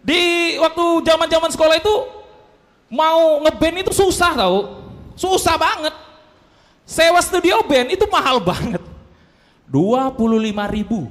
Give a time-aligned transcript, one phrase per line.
[0.00, 1.94] Di waktu zaman-zaman sekolah itu
[2.88, 4.58] mau ngeband itu susah tau.
[5.14, 5.94] Susah banget.
[6.88, 8.82] Sewa studio band itu mahal banget.
[9.70, 11.06] 25 ribu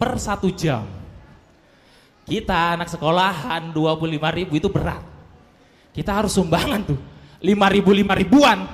[0.00, 0.88] per satu jam.
[2.26, 5.04] Kita anak sekolahan 25 ribu itu berat.
[5.92, 6.98] Kita harus sumbangan tuh.
[7.38, 8.66] 5 ribu, 5 ribuan.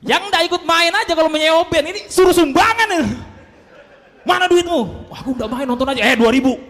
[0.00, 2.88] Yang nggak ikut main aja kalau menyewa band ini suruh sumbangan.
[4.24, 5.10] Mana duitmu?
[5.10, 6.00] Wah, aku nggak main nonton aja.
[6.06, 6.69] Eh 2 ribu.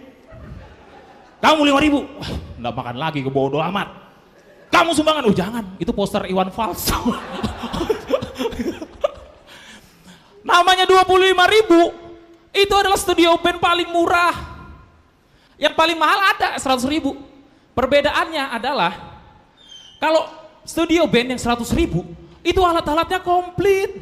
[1.41, 2.01] Kamu 5 ribu.
[2.61, 3.89] Nggak makan lagi ke bodoh amat.
[4.71, 5.25] Kamu sumbangan.
[5.27, 6.89] Oh jangan, itu poster Iwan Fals.
[10.47, 11.81] Namanya 25 ribu.
[12.51, 14.37] Itu adalah studio band paling murah.
[15.61, 17.17] Yang paling mahal ada 100 ribu.
[17.73, 18.93] Perbedaannya adalah
[20.01, 20.29] kalau
[20.65, 22.05] studio band yang 100 ribu
[22.45, 23.97] itu alat-alatnya komplit.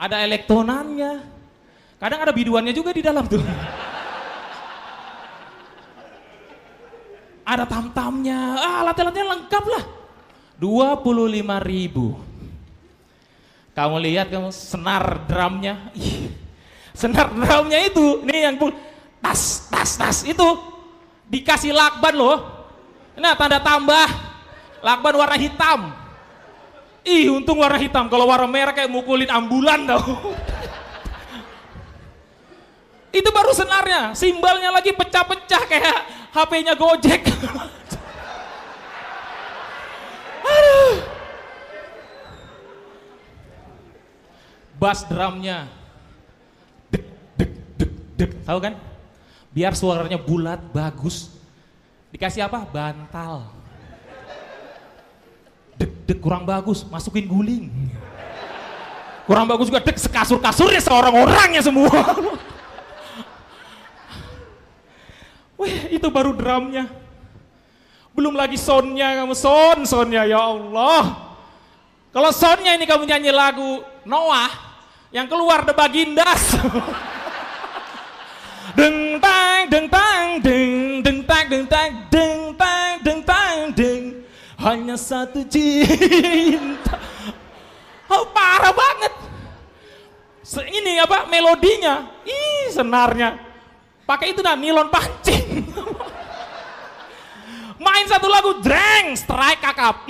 [0.00, 1.20] Ada elektronannya.
[2.00, 3.42] Kadang ada biduannya juga di dalam tuh.
[7.50, 9.82] Ada tam-tamnya, ah, alat-alatnya lengkap lah.
[10.62, 12.14] 25 ribu.
[13.74, 15.90] Kamu lihat kamu senar drumnya.
[15.98, 16.30] Ih,
[16.94, 18.70] senar drumnya itu, nih yang pul
[19.18, 20.46] tas, tas, tas itu
[21.26, 22.38] dikasih lakban loh.
[23.18, 24.06] Nah tanda tambah,
[24.78, 25.90] lakban warna hitam.
[27.02, 30.06] Ih untung warna hitam, kalau warna merah kayak mukulin ambulan tau.
[33.18, 37.26] itu baru senarnya, simbalnya lagi pecah-pecah kayak HP-nya Gojek.
[40.46, 40.94] Aduh.
[44.78, 45.66] Bass drumnya.
[46.88, 47.04] Dek,
[47.36, 48.30] dek, dek, dek.
[48.46, 48.74] Tahu kan?
[49.50, 51.34] Biar suaranya bulat, bagus.
[52.14, 52.62] Dikasih apa?
[52.62, 53.50] Bantal.
[55.74, 57.66] Dek, dek kurang bagus, masukin guling.
[59.26, 61.90] Kurang bagus juga, dek sekasur-kasurnya seorang orangnya semua.
[65.60, 66.88] Wih, itu baru drumnya.
[68.16, 71.36] Belum lagi soundnya kamu, sound, soundnya ya Allah.
[72.10, 74.50] Kalau soundnya ini kamu nyanyi lagu Noah,
[75.12, 76.56] yang keluar The Bagindas.
[78.78, 84.02] deng tang deng tang deng deng tang deng tang deng tang deng tang deng
[84.60, 86.96] hanya satu cinta.
[88.10, 89.14] Oh, parah banget.
[90.50, 92.10] Ini apa melodinya?
[92.26, 93.38] Ih, senarnya.
[94.02, 95.19] Pakai itu dah nilon pancing.
[98.00, 100.08] Main satu lagu, dreng, strike kakap.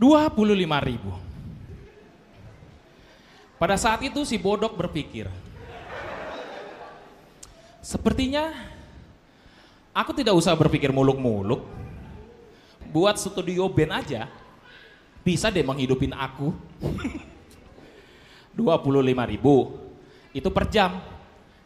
[0.00, 1.12] Dua puluh lima ribu.
[3.60, 5.28] Pada saat itu si Bodok berpikir,
[7.84, 8.48] sepertinya
[9.92, 11.68] aku tidak usah berpikir muluk-muluk,
[12.88, 14.24] buat studio band aja,
[15.22, 16.52] bisa deh menghidupin aku.
[18.56, 19.78] 25 ribu,
[20.34, 21.00] itu per jam,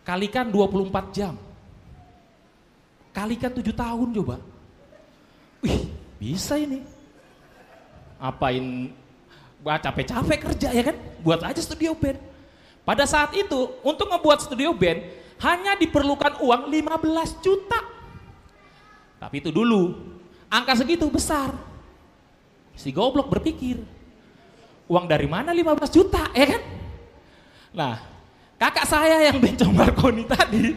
[0.04, 1.34] kalikan 24 jam,
[3.10, 4.36] kalikan 7 tahun coba.
[5.64, 6.84] Wih, bisa ini.
[8.20, 8.92] Apain
[9.64, 10.96] Wah, capek-capek kerja ya kan?
[11.24, 12.20] Buat aja studio band.
[12.84, 15.00] Pada saat itu, untuk ngebuat studio band,
[15.40, 17.80] hanya diperlukan uang 15 juta.
[19.16, 19.96] Tapi itu dulu,
[20.52, 21.56] angka segitu besar.
[22.84, 23.80] Si goblok berpikir,
[24.84, 26.60] uang dari mana 15 juta, ya kan?
[27.72, 27.96] Nah,
[28.60, 30.76] kakak saya yang bencong Marconi tadi,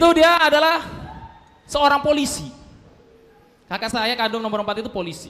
[0.00, 0.80] itu dia adalah
[1.68, 2.48] seorang polisi.
[3.68, 5.28] Kakak saya kandung nomor 4 itu polisi.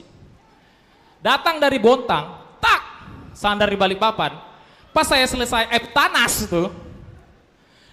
[1.19, 2.79] Datang dari Bontang, tak,
[3.35, 4.39] sandar di balik papan.
[4.95, 6.71] Pas saya selesai Eptanas itu,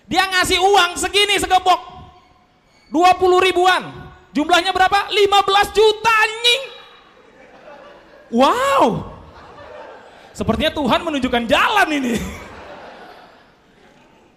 [0.06, 1.95] dia ngasih uang segini segepok.
[2.90, 3.82] 20 ribuan.
[4.36, 5.08] Jumlahnya berapa?
[5.08, 6.62] 15 juta anjing.
[8.30, 9.16] Wow.
[10.36, 12.14] Sepertinya Tuhan menunjukkan jalan ini.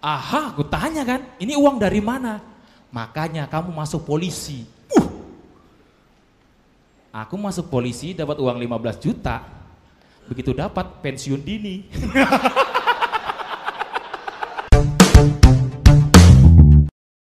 [0.00, 2.40] Aha, aku tanya kan, ini uang dari mana?
[2.88, 4.64] Makanya kamu masuk polisi.
[4.96, 5.06] Uh.
[7.12, 9.44] Aku masuk polisi dapat uang 15 juta.
[10.24, 11.84] Begitu dapat pensiun dini.